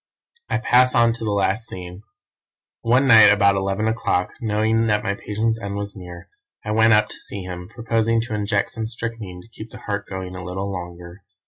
[0.49, 2.01] "I pass on to the last scene.
[2.81, 6.27] One night about eleven o'clock, knowing that my patient's end was near,
[6.65, 10.07] I went up to see him, proposing to inject some strychnine to keep the heart
[10.07, 11.23] going a little longer.